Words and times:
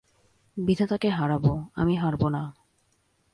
বিধাতাকে 0.57 1.09
হারাব, 1.09 1.45
আমি 1.75 1.95
হারব 1.95 2.27
না। 2.27 2.43